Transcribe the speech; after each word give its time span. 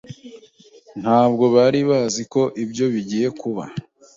Ntabwo 1.01 1.43
bari 1.55 1.79
bazi 1.89 2.23
ko 2.33 2.41
ibyo 2.63 2.85
bigiye 2.93 3.27
kuba. 3.39 3.63